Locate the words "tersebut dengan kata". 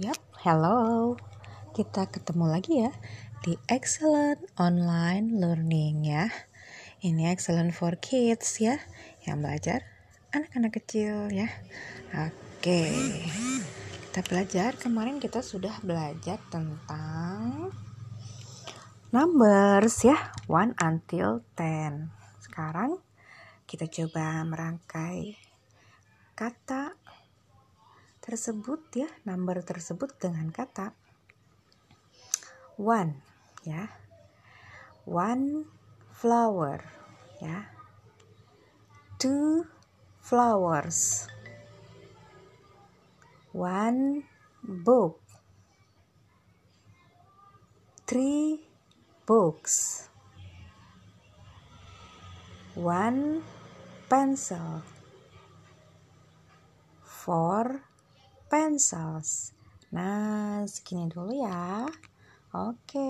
29.66-30.94